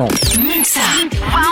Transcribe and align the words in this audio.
Mix 0.00 0.76
up. 0.76 1.47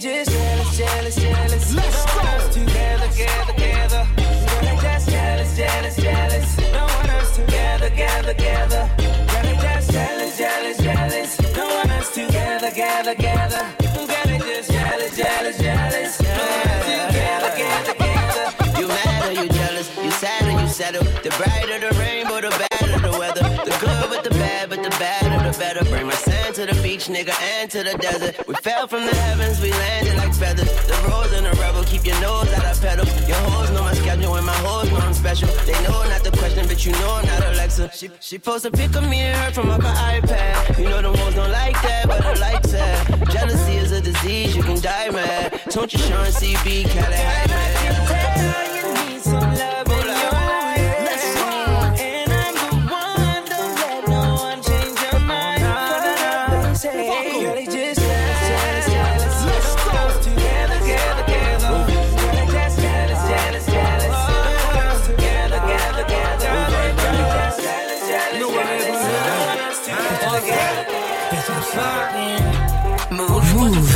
Just 0.00 0.30
jealous, 0.30 0.78
jealous, 0.78 1.16
jealous. 1.16 1.74
Let's 1.74 2.06
go. 2.06 2.20
us 2.20 2.54
together, 2.54 3.06
together, 3.08 3.52
together. 3.52 4.08
They 4.62 4.76
just 4.80 5.10
jealous, 5.10 5.56
jealous, 5.56 5.96
jealous. 5.96 6.56
Don't 6.56 6.94
want 6.94 7.10
us 7.10 7.36
together, 7.36 7.90
together, 7.90 8.32
together. 8.34 8.90
They 8.96 9.56
just 9.60 9.90
jealous, 9.90 10.38
jealous, 10.38 10.78
jealous. 10.78 11.36
Don't 11.36 11.74
want 11.74 11.90
us 11.90 12.14
together, 12.14 12.70
together, 12.70 13.14
together. 13.14 13.79
Beach, 26.90 27.06
nigga, 27.06 27.34
and 27.40 27.70
to 27.70 27.84
the 27.84 27.96
desert. 27.98 28.34
We 28.48 28.54
fell 28.66 28.88
from 28.88 29.04
the 29.06 29.14
heavens, 29.14 29.60
we 29.60 29.70
landed 29.70 30.16
like 30.16 30.34
feathers. 30.34 30.70
The 30.88 30.96
rose 31.08 31.32
and 31.32 31.46
the 31.46 31.52
rebel, 31.62 31.84
keep 31.84 32.04
your 32.04 32.20
nose 32.20 32.52
out 32.52 32.64
of 32.64 32.80
pedal. 32.82 33.06
Your 33.28 33.42
hoes 33.50 33.70
know 33.70 33.82
my 33.82 33.94
schedule 33.94 34.34
and 34.34 34.44
my 34.44 34.58
hoes 34.66 34.90
know 34.90 34.98
I'm 34.98 35.14
special. 35.14 35.48
They 35.66 35.78
know 35.84 36.02
not 36.12 36.24
the 36.24 36.32
question, 36.32 36.66
but 36.66 36.84
you 36.84 36.92
know 36.92 37.12
I'm 37.18 37.26
not 37.26 37.42
Alexa. 37.52 37.90
She, 37.94 38.10
she 38.20 38.38
post 38.38 38.64
a 38.64 38.72
pic 38.72 38.96
of 38.96 39.08
me 39.08 39.20
and 39.20 39.36
her 39.40 39.52
from 39.52 39.70
up 39.70 39.82
her 39.82 39.96
iPad. 40.14 40.78
You 40.78 40.88
know 40.88 41.00
the 41.00 41.16
hoes 41.16 41.34
don't 41.34 41.52
like 41.52 41.80
that, 41.82 42.08
but 42.08 42.24
I 42.24 42.34
like 42.48 42.62
that. 42.74 43.28
Jealousy 43.30 43.76
is 43.76 43.92
a 43.92 44.00
disease, 44.00 44.56
you 44.56 44.62
can 44.64 44.80
die 44.80 45.10
mad. 45.10 45.60
Don't 45.70 45.92
you 45.92 46.00
Sean 46.00 46.26
CB, 46.26 46.88
Cali 46.90 47.39
Bitch, 71.30 71.48
I'm. 71.48 71.62
Move. 73.16 73.54
Move. 73.54 73.86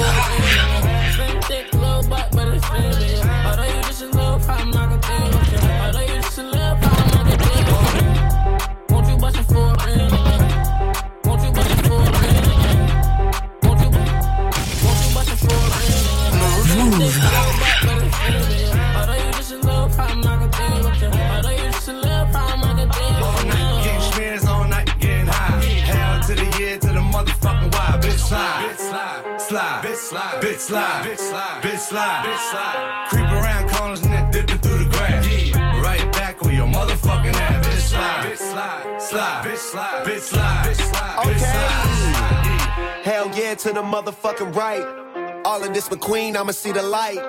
Bitch 30.55 30.61
slide, 30.61 31.05
bitch 31.05 31.19
slide, 31.19 31.63
bitch 31.63 31.79
slide, 31.79 32.25
bitch 32.25 32.51
slide. 32.51 33.07
Creep 33.11 33.25
around 33.25 33.71
corners 33.71 34.03
and 34.03 34.13
then 34.13 34.31
dipping 34.31 34.59
through 34.59 34.79
the 34.79 34.91
grass. 34.91 35.27
Yeah, 35.27 35.83
right 35.83 36.13
back 36.13 36.45
on 36.45 36.55
your 36.55 36.67
motherfucking 36.67 37.35
ass. 37.35 37.67
Bitch 37.67 37.81
slide, 37.81 38.25
bitch 38.25 38.37
slide, 38.39 39.03
slide, 39.03 39.45
bitch 39.45 39.57
slide, 39.57 40.07
bitch 40.07 40.21
slide, 40.21 40.67
bitch 40.67 40.77
slide, 40.77 41.19
bitch 41.27 41.39
slide. 41.39 43.03
Hell 43.05 43.31
yeah 43.37 43.55
to 43.55 43.73
the 43.73 43.83
motherfucking 43.83 44.55
right. 44.55 45.43
All 45.45 45.63
of 45.63 45.75
this 45.75 45.89
McQueen, 45.89 46.37
I'ma 46.37 46.53
see 46.53 46.73
the 46.73 46.83
light. 46.83 47.21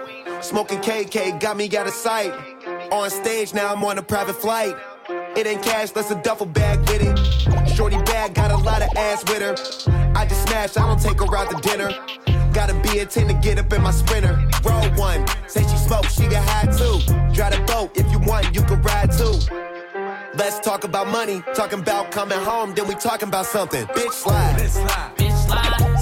Smoking 0.41 0.79
KK 0.79 1.39
got 1.39 1.57
me 1.57 1.65
out 1.75 1.87
of 1.87 1.93
sight. 1.93 2.31
On 2.91 3.09
stage 3.09 3.53
now, 3.53 3.73
I'm 3.73 3.83
on 3.83 3.97
a 3.97 4.03
private 4.03 4.35
flight. 4.35 4.75
It 5.35 5.47
ain't 5.47 5.63
cash, 5.63 5.91
that's 5.91 6.11
a 6.11 6.21
duffel 6.21 6.45
bag 6.45 6.79
with 6.81 7.01
it. 7.01 7.69
Shorty 7.75 7.97
bag 8.03 8.35
got 8.35 8.51
a 8.51 8.57
lot 8.57 8.81
of 8.81 8.89
ass 8.95 9.23
with 9.27 9.41
her. 9.41 9.55
I 10.15 10.25
just 10.25 10.47
smash, 10.47 10.77
I 10.77 10.87
don't 10.87 11.01
take 11.01 11.19
her 11.19 11.35
out 11.35 11.49
to 11.49 11.57
dinner. 11.67 11.89
Gotta 12.55 12.73
be 12.73 12.99
a 12.99 13.05
10 13.05 13.27
to 13.27 13.33
get 13.33 13.59
up 13.59 13.73
in 13.73 13.81
my 13.81 13.91
sprinter. 13.91 14.39
Roll 14.63 14.89
one, 14.91 15.27
say 15.45 15.61
she 15.63 15.75
smoke, 15.75 16.05
she 16.05 16.23
can 16.23 16.41
hide 16.41 16.71
too. 16.71 16.99
Drive 17.33 17.51
the 17.51 17.61
boat, 17.67 17.91
if 17.95 18.09
you 18.13 18.19
want, 18.19 18.55
you 18.55 18.61
can 18.61 18.81
ride 18.81 19.11
too. 19.11 19.37
Let's 20.35 20.61
talk 20.61 20.85
about 20.85 21.09
money, 21.09 21.43
talking 21.53 21.79
about 21.79 22.11
coming 22.11 22.39
home, 22.39 22.73
then 22.73 22.87
we 22.87 22.95
talking 22.95 23.27
about 23.27 23.45
something. 23.45 23.85
Bitch 23.87 24.13
slide. 24.13 24.55
Bitch 24.55 24.69
slide. 24.69 25.11
Bitch 25.17 25.45
slide. 25.45 25.75
Uh. 25.81 25.95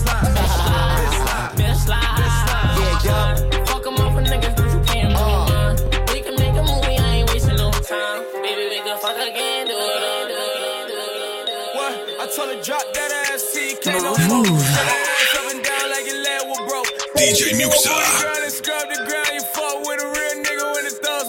Drop 12.63 12.93
that 12.93 13.29
ass, 13.29 13.41
see, 13.41 13.75
can't 13.81 14.03
no 14.03 14.15
move 14.29 15.12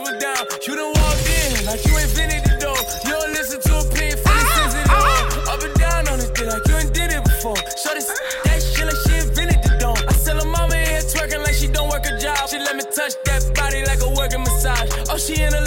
was 0.01 0.15
down. 0.21 0.45
You 0.67 0.77
done 0.77 0.93
walked 0.93 1.29
in 1.33 1.65
like 1.65 1.81
you 1.87 1.97
invented 1.97 2.45
the 2.45 2.57
door. 2.61 2.77
You 3.09 3.13
don't 3.17 3.33
listen 3.33 3.61
to 3.61 3.73
a 3.81 3.85
pin 3.89 4.13
the 4.13 4.45
sensitive. 4.53 5.49
Up 5.49 5.63
and 5.65 5.75
down 5.81 6.09
on 6.09 6.21
it, 6.21 6.29
thing 6.37 6.49
like 6.49 6.67
you 6.69 6.77
ain't 6.77 6.93
did 6.93 7.11
it 7.13 7.25
before. 7.25 7.57
Shorty 7.81 8.05
s- 8.05 8.13
that 8.45 8.61
shit 8.61 8.85
like 8.85 9.01
she 9.09 9.13
in 10.77 10.85
here 10.93 11.05
twerking 11.09 11.41
like 11.41 11.55
she 11.57 11.69
don't 11.69 11.89
work 11.89 12.05
a 12.05 12.13
job. 12.21 12.37
She 12.49 12.59
let 12.59 12.77
me 12.77 12.85
touch 12.85 13.15
that 13.25 13.41
body 13.57 13.81
like 13.89 14.03
a 14.05 14.11
working 14.13 14.45
massage. 14.45 14.91
Oh, 15.09 15.17
she 15.17 15.41
in 15.41 15.53
her 15.53 15.65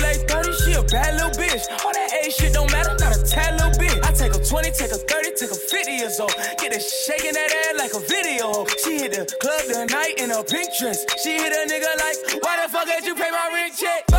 take 4.77 4.91
her 4.91 4.97
20, 4.97 5.31
take 5.31 5.49
her 5.49 5.49
30, 5.49 5.49
take 5.49 5.49
her 5.49 5.55
50 5.55 5.91
years 5.91 6.19
old. 6.19 6.33
Get 6.61 6.73
her 6.73 6.79
shaking 6.79 7.33
that 7.33 7.49
ass 7.49 7.77
like 7.77 7.93
a 7.93 7.99
video. 7.99 8.65
She 8.85 9.01
hit 9.01 9.11
the 9.13 9.25
club 9.41 9.61
tonight 9.65 10.13
in 10.17 10.31
a 10.31 10.43
pink 10.43 10.69
dress. 10.77 11.05
She 11.23 11.33
hit 11.33 11.51
a 11.51 11.65
nigga 11.65 11.89
like, 11.97 12.43
why 12.43 12.61
the 12.61 12.71
fuck 12.71 12.85
did 12.85 13.05
you 13.05 13.15
pay 13.15 13.31
my 13.31 13.49
rent 13.53 13.73
check? 13.75 14.16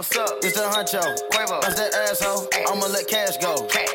what's 0.00 0.16
up? 0.16 0.38
It's 0.42 0.56
the 0.56 0.62
huncho. 0.62 1.02
Quavo. 1.28 1.60
That's 1.60 1.74
that 1.74 1.92
asshole. 1.92 2.48
I'ma 2.66 2.86
let 2.86 3.06
cash 3.06 3.36
go. 3.36 3.66
Cash. 3.66 3.89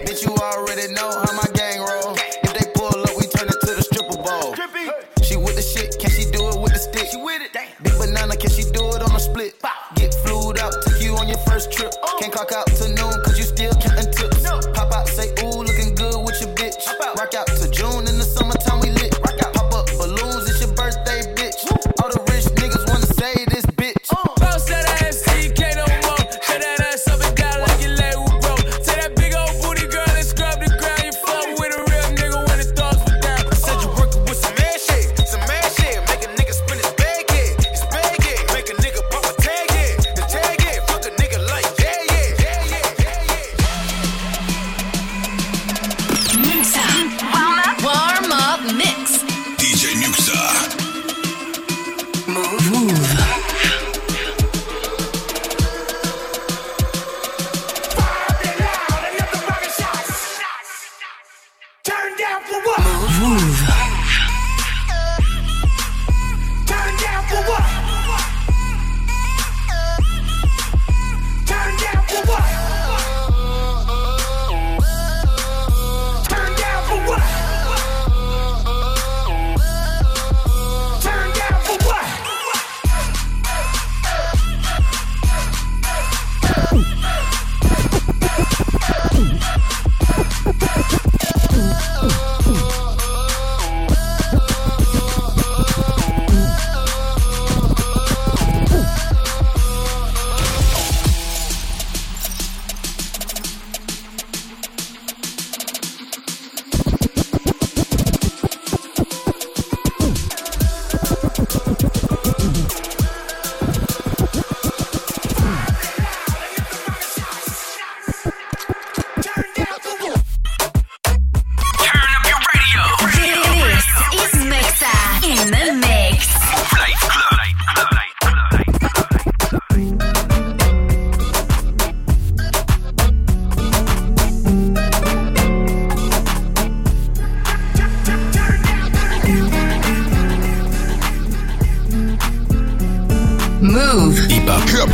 down 62.25 62.41
for 62.41 62.59
what? 62.61 63.14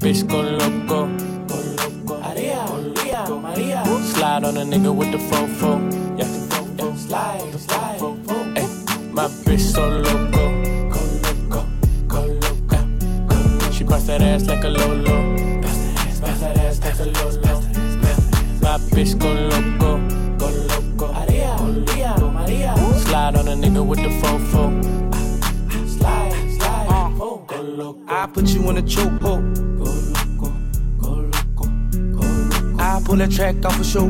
Bitch, 0.00 0.22
loco. 0.30 1.08
Slide 4.02 4.44
on 4.44 4.56
a 4.56 4.64
nigga 4.64 4.94
with 4.94 5.10
the 5.12 5.18
fofo. 5.18 5.78
Yeah, 6.18 6.26
yeah. 6.78 6.94
Slide, 6.94 7.60
slide. 7.60 8.00
Ay, 8.56 8.66
my 9.12 9.28
bitch 9.44 9.60
so 9.60 9.88
loco. 9.88 10.44
Go 10.90 11.00
loco, 11.24 11.60
go 12.06 12.20
loco. 12.42 12.78
She 13.72 13.84
bust 13.84 14.06
that 14.06 14.22
ass 14.22 14.46
like 14.46 14.64
a 14.64 14.68
lolo. 14.68 15.62
Bust 15.62 15.94
that 15.94 16.06
ass, 16.06 16.20
bust 16.20 16.40
that 16.40 16.58
ass 16.58 16.78
like 16.80 16.98
a 17.00 17.04
lolo. 17.04 17.60
My 18.62 18.78
bitch 18.94 19.18
go 19.18 19.32
loco. 19.32 19.77
I 28.20 28.26
put 28.26 28.48
you 28.48 28.68
in 28.68 28.78
a 28.78 28.82
chokehold. 28.82 29.22
Oh. 29.22 29.94
Go 30.40 30.48
loco, 30.48 30.50
go 30.98 31.10
loco, 31.30 31.66
go 32.10 32.26
loco. 32.26 32.82
I 32.82 33.00
pull 33.04 33.14
that 33.14 33.30
track 33.30 33.64
off 33.64 33.78
a 33.78 33.84
show. 33.84 34.06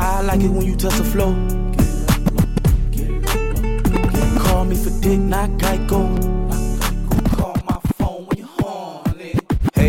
I 0.00 0.22
like 0.22 0.40
it 0.40 0.48
when 0.48 0.66
you 0.66 0.74
touch 0.74 0.96
the 0.96 1.04
flow. 1.04 1.34
Call 4.42 4.64
me 4.64 4.74
for 4.74 4.90
dick, 5.00 5.20
not 5.20 5.50
Geico. 5.50 6.36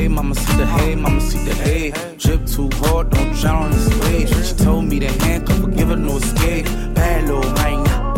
mama 0.10 0.34
see 0.36 0.58
the 0.58 0.66
hay, 0.66 0.96
mama 0.96 1.22
see 1.22 1.44
the 1.44 1.56
hay. 1.56 1.92
Drip 2.18 2.46
too 2.46 2.70
hard, 2.74 3.10
don't 3.10 3.34
drown 3.34 3.66
on 3.66 3.72
the 3.72 4.00
way. 4.02 4.26
She 4.26 4.56
told 4.56 4.86
me 4.86 5.00
to 5.00 5.08
handcuff 5.24 5.58
her, 5.58 5.68
give 5.72 5.90
her 5.90 5.96
no 5.96 6.18
escape. 6.18 6.66
Bad 6.94 7.30
little 7.30 7.57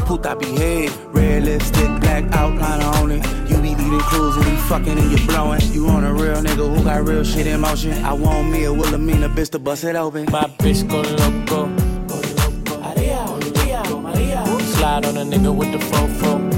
puta 0.09 0.35
behave. 0.35 0.91
Red 1.13 1.43
lipstick, 1.43 1.91
black 2.01 2.23
outline 2.33 2.81
on 2.81 3.11
it. 3.11 3.23
You 3.47 3.57
be 3.57 3.75
leading 3.75 3.99
clues 4.09 4.35
and 4.37 4.45
be 4.45 4.55
fucking 4.69 4.97
and 4.97 5.11
you 5.11 5.27
blowing. 5.27 5.61
You 5.71 5.87
on 5.87 6.03
a 6.03 6.11
real 6.11 6.41
nigga 6.41 6.65
who 6.75 6.83
got 6.83 7.07
real 7.07 7.23
shit 7.23 7.45
in 7.45 7.61
motion. 7.61 7.93
I 8.03 8.13
want 8.13 8.49
me 8.49 8.63
a 8.63 8.73
Wilhelmina 8.73 9.29
bitch 9.29 9.51
to 9.51 9.59
bust 9.59 9.83
it 9.83 9.95
open. 9.95 10.25
My 10.31 10.45
bitch 10.63 10.81
go 10.89 11.01
loco. 11.21 11.67
Go 12.07 12.15
loco. 12.39 12.81
Maria, 12.81 13.23
Maria. 14.01 14.45
Slide 14.73 15.05
on 15.05 15.15
a 15.17 15.25
nigga 15.31 15.55
with 15.55 15.71
the 15.73 15.77
fofo. 15.77 16.48